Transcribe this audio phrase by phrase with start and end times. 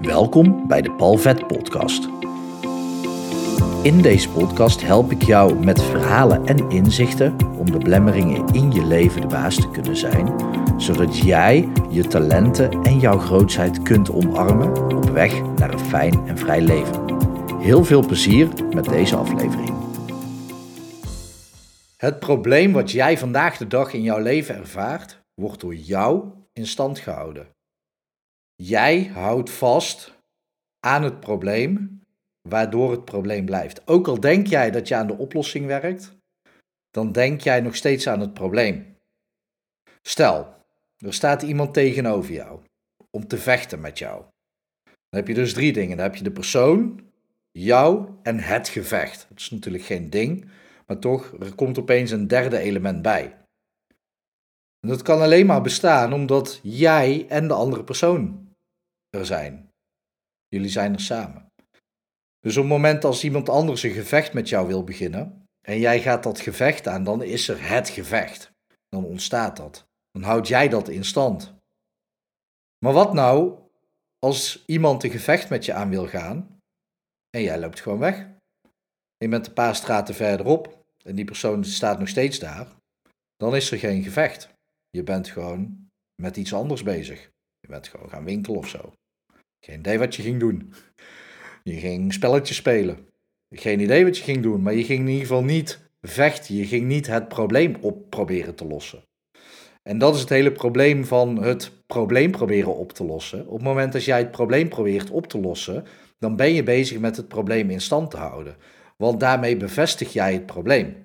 [0.00, 2.08] Welkom bij de Paul Vet Podcast.
[3.82, 8.84] In deze podcast help ik jou met verhalen en inzichten om de blemmeringen in je
[8.84, 10.34] leven de baas te kunnen zijn,
[10.76, 16.38] zodat jij je talenten en jouw grootheid kunt omarmen op weg naar een fijn en
[16.38, 17.18] vrij leven.
[17.58, 19.74] Heel veel plezier met deze aflevering.
[21.96, 26.66] Het probleem wat jij vandaag de dag in jouw leven ervaart, wordt door jou in
[26.66, 27.58] stand gehouden.
[28.62, 30.18] Jij houdt vast
[30.80, 32.02] aan het probleem,
[32.48, 33.88] waardoor het probleem blijft.
[33.88, 36.16] Ook al denk jij dat je aan de oplossing werkt,
[36.90, 38.96] dan denk jij nog steeds aan het probleem.
[40.02, 40.54] Stel,
[40.98, 42.60] er staat iemand tegenover jou
[43.10, 44.24] om te vechten met jou.
[44.84, 45.96] Dan heb je dus drie dingen.
[45.96, 47.00] Dan heb je de persoon,
[47.50, 49.26] jou en het gevecht.
[49.28, 50.50] Dat is natuurlijk geen ding,
[50.86, 53.36] maar toch, er komt opeens een derde element bij.
[54.80, 58.48] En dat kan alleen maar bestaan omdat jij en de andere persoon
[59.10, 59.70] er zijn.
[60.48, 61.46] Jullie zijn er samen.
[62.40, 66.00] Dus op het moment als iemand anders een gevecht met jou wil beginnen en jij
[66.00, 68.50] gaat dat gevecht aan, dan is er het gevecht.
[68.88, 69.86] Dan ontstaat dat.
[70.10, 71.54] Dan houd jij dat in stand.
[72.84, 73.58] Maar wat nou
[74.18, 76.58] als iemand een gevecht met je aan wil gaan
[77.30, 78.28] en jij loopt gewoon weg?
[79.16, 82.66] Je bent een paar straten verderop en die persoon staat nog steeds daar.
[83.36, 84.48] Dan is er geen gevecht.
[84.90, 85.88] Je bent gewoon
[86.22, 87.30] met iets anders bezig.
[87.60, 88.92] Je bent gewoon gaan winkelen of zo.
[89.60, 90.72] Geen idee wat je ging doen.
[91.62, 92.98] Je ging spelletjes spelen.
[93.50, 96.54] Geen idee wat je ging doen, maar je ging in ieder geval niet vechten.
[96.54, 99.02] Je ging niet het probleem op proberen te lossen.
[99.82, 103.46] En dat is het hele probleem van het probleem proberen op te lossen.
[103.46, 105.84] Op het moment dat jij het probleem probeert op te lossen,
[106.18, 108.56] dan ben je bezig met het probleem in stand te houden.
[108.96, 110.96] Want daarmee bevestig jij het probleem.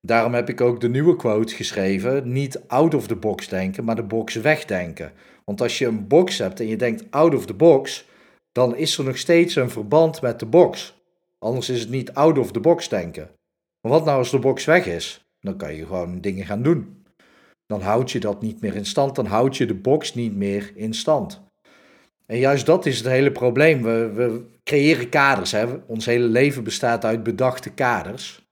[0.00, 3.96] Daarom heb ik ook de nieuwe quote geschreven: niet out of the box denken, maar
[3.96, 5.12] de box wegdenken.
[5.44, 8.08] Want als je een box hebt en je denkt out of the box,
[8.52, 10.96] dan is er nog steeds een verband met de box.
[11.38, 13.30] Anders is het niet out of the box denken.
[13.80, 15.26] Maar wat nou als de box weg is?
[15.40, 17.04] Dan kan je gewoon dingen gaan doen.
[17.66, 20.72] Dan houd je dat niet meer in stand, dan houd je de box niet meer
[20.74, 21.40] in stand.
[22.26, 23.82] En juist dat is het hele probleem.
[23.82, 25.52] We, we creëren kaders.
[25.52, 25.66] Hè?
[25.86, 28.47] Ons hele leven bestaat uit bedachte kaders.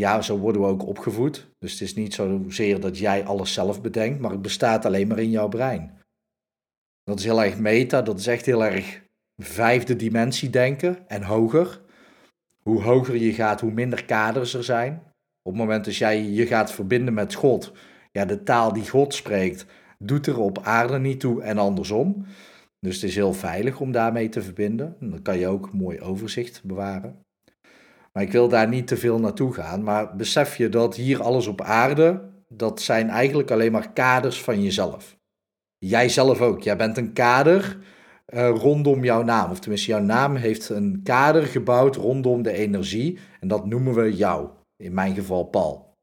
[0.00, 1.50] Ja, zo worden we ook opgevoed.
[1.58, 5.18] Dus het is niet zozeer dat jij alles zelf bedenkt, maar het bestaat alleen maar
[5.18, 5.98] in jouw brein.
[7.04, 9.02] Dat is heel erg meta, dat is echt heel erg
[9.36, 11.80] vijfde dimensie denken en hoger.
[12.62, 15.02] Hoe hoger je gaat, hoe minder kaders er zijn.
[15.42, 17.72] Op het moment dat jij je gaat verbinden met God,
[18.12, 19.66] ja, de taal die God spreekt,
[19.98, 22.26] doet er op aarde niet toe en andersom.
[22.78, 24.96] Dus het is heel veilig om daarmee te verbinden.
[25.00, 27.24] dan kan je ook mooi overzicht bewaren.
[28.12, 29.82] Maar ik wil daar niet te veel naartoe gaan.
[29.82, 34.62] Maar besef je dat hier alles op aarde, dat zijn eigenlijk alleen maar kaders van
[34.62, 35.16] jezelf.
[35.78, 36.62] Jij zelf ook.
[36.62, 37.78] Jij bent een kader
[38.34, 39.50] uh, rondom jouw naam.
[39.50, 43.18] Of tenminste, jouw naam heeft een kader gebouwd rondom de energie.
[43.40, 44.48] En dat noemen we jou.
[44.76, 45.94] In mijn geval Paul.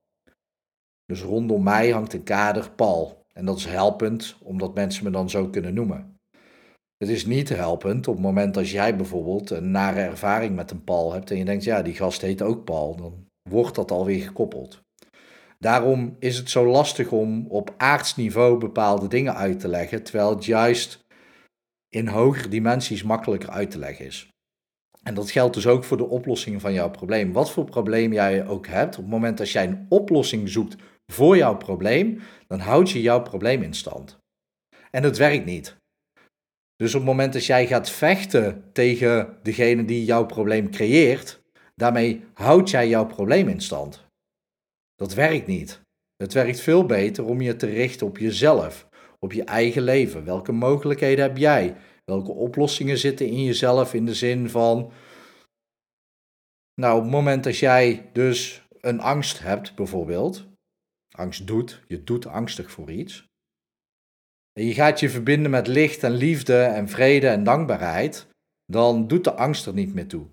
[1.05, 3.25] Dus rondom mij hangt een kader Paul.
[3.33, 6.16] En dat is helpend, omdat mensen me dan zo kunnen noemen.
[6.97, 10.83] Het is niet helpend op het moment als jij bijvoorbeeld een nare ervaring met een
[10.83, 14.23] Paul hebt en je denkt, ja, die gast heet ook Paul, dan wordt dat alweer
[14.23, 14.81] gekoppeld.
[15.59, 20.45] Daarom is het zo lastig om op aardsniveau bepaalde dingen uit te leggen, terwijl het
[20.45, 21.05] juist
[21.89, 24.29] in hogere dimensies makkelijker uit te leggen is.
[25.03, 27.31] En dat geldt dus ook voor de oplossing van jouw probleem.
[27.31, 30.75] Wat voor probleem jij ook hebt, op het moment dat jij een oplossing zoekt
[31.11, 34.17] voor jouw probleem, dan houd je jouw probleem in stand.
[34.91, 35.77] En het werkt niet.
[36.77, 41.41] Dus op het moment dat jij gaat vechten tegen degene die jouw probleem creëert,
[41.75, 44.05] daarmee houd jij jouw probleem in stand.
[44.95, 45.81] Dat werkt niet.
[46.15, 48.87] Het werkt veel beter om je te richten op jezelf,
[49.19, 50.25] op je eigen leven.
[50.25, 51.75] Welke mogelijkheden heb jij?
[52.05, 54.91] Welke oplossingen zitten in jezelf in de zin van.
[56.81, 60.47] Nou, op het moment dat jij dus een angst hebt, bijvoorbeeld,
[61.15, 63.25] angst doet, je doet angstig voor iets,
[64.65, 68.27] je gaat je verbinden met licht en liefde en vrede en dankbaarheid,
[68.65, 70.25] dan doet de angst er niet meer toe.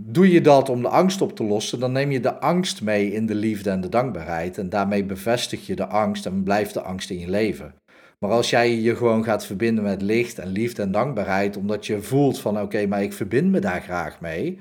[0.00, 3.12] Doe je dat om de angst op te lossen, dan neem je de angst mee
[3.12, 6.82] in de liefde en de dankbaarheid en daarmee bevestig je de angst en blijft de
[6.82, 7.74] angst in je leven.
[8.18, 12.02] Maar als jij je gewoon gaat verbinden met licht en liefde en dankbaarheid, omdat je
[12.02, 14.58] voelt van oké, maar ik verbind me daar graag mee,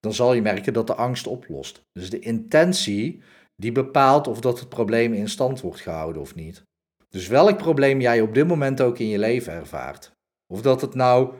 [0.00, 1.82] dan zal je merken dat de angst oplost.
[1.92, 3.22] Dus de intentie
[3.56, 6.62] die bepaalt of dat het probleem in stand wordt gehouden of niet.
[7.10, 10.12] Dus welk probleem jij op dit moment ook in je leven ervaart.
[10.46, 11.34] Of dat het nou,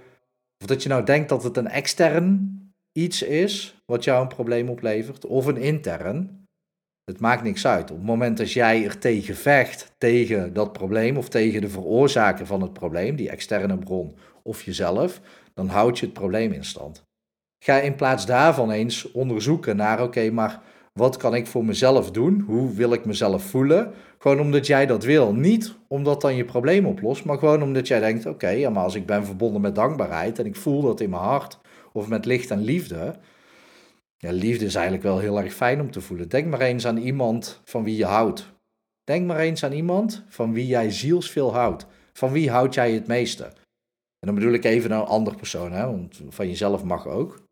[0.58, 2.58] of dat je nou denkt dat het een extern
[2.92, 6.44] iets is wat jou een probleem oplevert, of een intern.
[7.04, 7.90] Het maakt niks uit.
[7.90, 12.46] Op het moment dat jij er tegen vecht, tegen dat probleem of tegen de veroorzaker
[12.46, 15.20] van het probleem, die externe bron of jezelf,
[15.54, 17.02] dan houd je het probleem in stand.
[17.64, 20.62] Ga in plaats daarvan eens onderzoeken naar, oké, maar
[20.92, 22.40] wat kan ik voor mezelf doen?
[22.40, 23.92] Hoe wil ik mezelf voelen?
[24.18, 25.34] Gewoon omdat jij dat wil.
[25.34, 28.94] Niet omdat dan je probleem oplost, maar gewoon omdat jij denkt: oké, ja, maar als
[28.94, 31.58] ik ben verbonden met dankbaarheid en ik voel dat in mijn hart
[31.92, 33.14] of met licht en liefde.
[34.16, 36.28] Ja, liefde is eigenlijk wel heel erg fijn om te voelen.
[36.28, 38.52] Denk maar eens aan iemand van wie je houdt.
[39.04, 41.86] Denk maar eens aan iemand van wie jij zielsveel houdt.
[42.12, 43.44] Van wie houd jij het meeste?
[43.44, 45.86] En dan bedoel ik even een andere persoon, hè?
[45.86, 47.42] want van jezelf mag ook.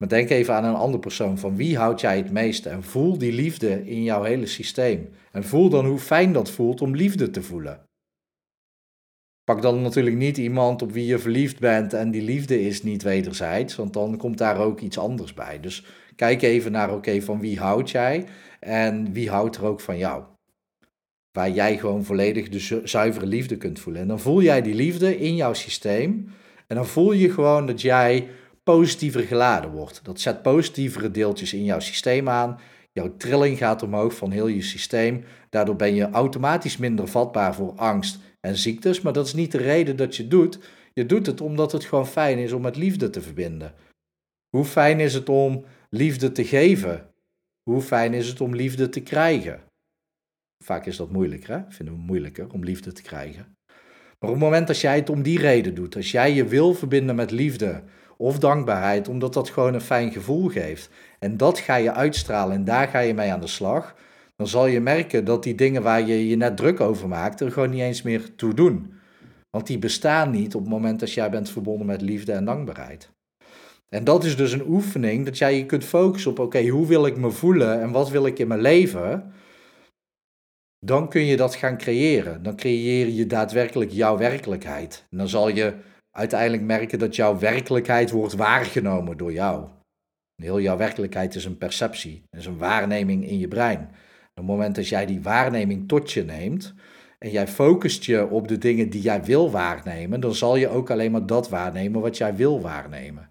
[0.00, 1.38] Maar denk even aan een andere persoon.
[1.38, 2.68] Van wie houd jij het meeste?
[2.68, 5.08] En voel die liefde in jouw hele systeem.
[5.32, 7.80] En voel dan hoe fijn dat voelt om liefde te voelen.
[9.44, 13.02] Pak dan natuurlijk niet iemand op wie je verliefd bent en die liefde is niet
[13.02, 15.60] wederzijds, want dan komt daar ook iets anders bij.
[15.60, 15.84] Dus
[16.16, 18.24] kijk even naar, oké, van wie houd jij
[18.60, 20.24] en wie houdt er ook van jou?
[21.32, 24.02] Waar jij gewoon volledig de zuivere liefde kunt voelen.
[24.02, 26.28] En dan voel jij die liefde in jouw systeem
[26.66, 28.28] en dan voel je gewoon dat jij
[28.62, 30.00] positiever geladen wordt.
[30.04, 32.60] Dat zet positievere deeltjes in jouw systeem aan.
[32.92, 35.24] Jouw trilling gaat omhoog van heel je systeem.
[35.50, 39.00] Daardoor ben je automatisch minder vatbaar voor angst en ziektes.
[39.00, 40.58] Maar dat is niet de reden dat je doet.
[40.92, 43.74] Je doet het omdat het gewoon fijn is om met liefde te verbinden.
[44.56, 47.10] Hoe fijn is het om liefde te geven?
[47.70, 49.60] Hoe fijn is het om liefde te krijgen?
[50.64, 53.56] Vaak is dat moeilijker, vinden we moeilijker om liefde te krijgen.
[54.18, 56.74] Maar op het moment dat jij het om die reden doet, als jij je wil
[56.74, 57.82] verbinden met liefde,
[58.20, 60.90] of dankbaarheid, omdat dat gewoon een fijn gevoel geeft.
[61.18, 63.94] En dat ga je uitstralen en daar ga je mee aan de slag.
[64.36, 67.52] Dan zal je merken dat die dingen waar je je net druk over maakt, er
[67.52, 68.92] gewoon niet eens meer toe doen.
[69.50, 73.10] Want die bestaan niet op het moment dat jij bent verbonden met liefde en dankbaarheid.
[73.88, 77.06] En dat is dus een oefening dat jij je kunt focussen op: oké, hoe wil
[77.06, 79.32] ik me voelen en wat wil ik in mijn leven?
[80.78, 82.42] Dan kun je dat gaan creëren.
[82.42, 85.06] Dan creëer je daadwerkelijk jouw werkelijkheid.
[85.10, 85.74] En dan zal je
[86.10, 89.68] uiteindelijk merken dat jouw werkelijkheid wordt waargenomen door jou.
[90.36, 93.80] heel jouw werkelijkheid is een perceptie, is een waarneming in je brein.
[93.80, 96.74] Op het moment dat jij die waarneming tot je neemt
[97.18, 100.90] en jij focust je op de dingen die jij wil waarnemen, dan zal je ook
[100.90, 103.30] alleen maar dat waarnemen wat jij wil waarnemen.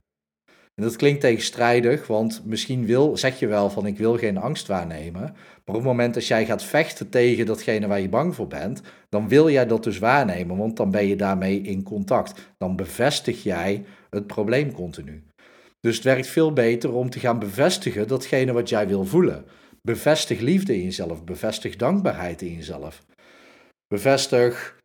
[0.80, 4.68] En dat klinkt tegenstrijdig, want misschien wil, zeg je wel van ik wil geen angst
[4.68, 5.22] waarnemen.
[5.22, 5.32] Maar
[5.66, 9.28] op het moment dat jij gaat vechten tegen datgene waar je bang voor bent, dan
[9.28, 12.54] wil jij dat dus waarnemen, want dan ben je daarmee in contact.
[12.58, 15.24] Dan bevestig jij het probleem continu.
[15.80, 19.46] Dus het werkt veel beter om te gaan bevestigen datgene wat jij wil voelen.
[19.82, 23.04] Bevestig liefde in jezelf, bevestig dankbaarheid in jezelf.
[23.88, 24.78] Bevestig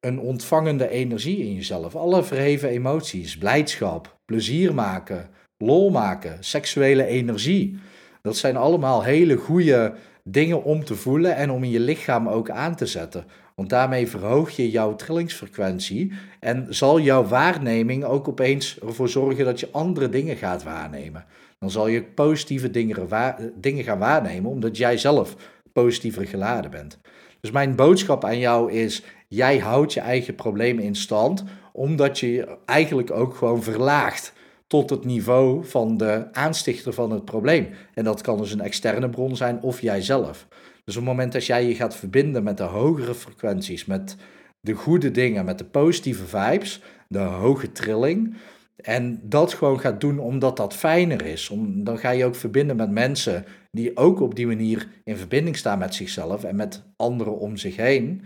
[0.00, 1.96] een ontvangende energie in jezelf.
[1.96, 5.30] Alle verheven emoties, blijdschap, plezier maken,
[5.64, 7.78] lol maken, seksuele energie.
[8.22, 9.94] Dat zijn allemaal hele goede
[10.24, 13.24] dingen om te voelen en om in je lichaam ook aan te zetten.
[13.54, 19.60] Want daarmee verhoog je jouw trillingsfrequentie en zal jouw waarneming ook opeens ervoor zorgen dat
[19.60, 21.24] je andere dingen gaat waarnemen.
[21.58, 23.08] Dan zal je positieve dingen,
[23.54, 25.36] dingen gaan waarnemen omdat jij zelf
[25.72, 26.98] positiever geladen bent.
[27.40, 32.32] Dus mijn boodschap aan jou is: jij houdt je eigen probleem in stand, omdat je
[32.32, 34.32] je eigenlijk ook gewoon verlaagt
[34.72, 37.68] tot het niveau van de aanstichter van het probleem.
[37.94, 40.46] En dat kan dus een externe bron zijn of jijzelf.
[40.84, 44.16] Dus op het moment dat jij je gaat verbinden met de hogere frequenties, met
[44.60, 48.36] de goede dingen, met de positieve vibes, de hoge trilling,
[48.76, 51.50] en dat gewoon gaat doen omdat dat fijner is.
[51.50, 55.56] Om, dan ga je ook verbinden met mensen die ook op die manier in verbinding
[55.56, 58.22] staan met zichzelf en met anderen om zich heen.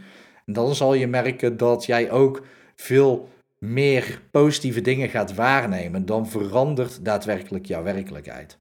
[0.46, 2.42] En dan zal je merken dat jij ook
[2.74, 8.58] veel meer positieve dingen gaat waarnemen, dan verandert daadwerkelijk jouw werkelijkheid.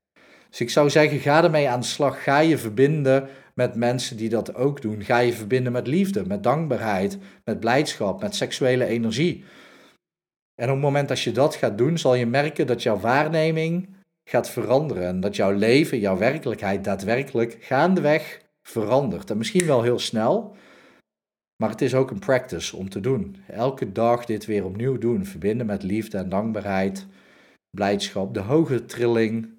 [0.49, 2.23] Dus ik zou zeggen, ga ermee aan de slag.
[2.23, 5.03] Ga je verbinden met mensen die dat ook doen.
[5.03, 9.43] Ga je verbinden met liefde, met dankbaarheid, met blijdschap, met seksuele energie.
[10.55, 13.95] En op het moment dat je dat gaat doen, zal je merken dat jouw waarneming
[14.29, 15.07] gaat veranderen.
[15.07, 19.29] En dat jouw leven, jouw werkelijkheid daadwerkelijk gaandeweg verandert.
[19.29, 20.55] En misschien wel heel snel,
[21.55, 23.35] maar het is ook een practice om te doen.
[23.47, 25.25] Elke dag dit weer opnieuw doen.
[25.25, 27.05] Verbinden met liefde en dankbaarheid,
[27.69, 29.49] blijdschap, de hoge trilling.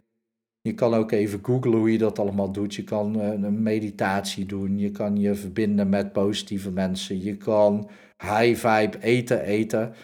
[0.61, 2.75] Je kan ook even googlen hoe je dat allemaal doet.
[2.75, 4.79] Je kan eh, een meditatie doen.
[4.79, 7.23] Je kan je verbinden met positieve mensen.
[7.23, 9.95] Je kan high vibe eten eten.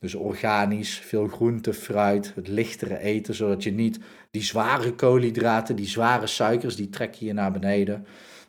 [0.00, 3.98] Dus organisch, veel groente, fruit, het lichtere eten, zodat je niet
[4.30, 8.06] die zware koolhydraten, die zware suikers, die trek je naar beneden.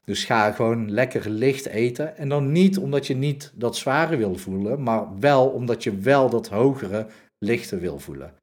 [0.10, 2.18] Dus ga gewoon lekker licht eten.
[2.18, 6.30] En dan niet omdat je niet dat zware wil voelen, maar wel omdat je wel
[6.30, 8.34] dat hogere, lichte wil voelen.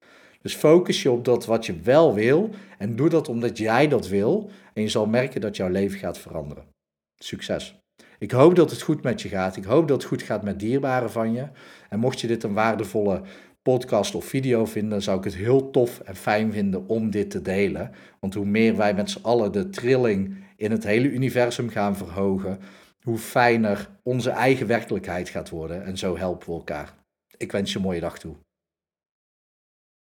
[0.42, 4.08] Dus focus je op dat wat je wel wil en doe dat omdat jij dat
[4.08, 4.50] wil.
[4.74, 6.64] En je zal merken dat jouw leven gaat veranderen.
[7.18, 7.78] Succes!
[8.18, 9.56] Ik hoop dat het goed met je gaat.
[9.56, 11.48] Ik hoop dat het goed gaat met dierbaren van je.
[11.88, 13.22] En mocht je dit een waardevolle
[13.62, 17.42] podcast of video vinden, zou ik het heel tof en fijn vinden om dit te
[17.42, 17.90] delen.
[18.20, 22.58] Want hoe meer wij met z'n allen de trilling in het hele universum gaan verhogen,
[23.02, 25.84] hoe fijner onze eigen werkelijkheid gaat worden.
[25.84, 26.94] En zo helpen we elkaar.
[27.36, 28.34] Ik wens je een mooie dag toe.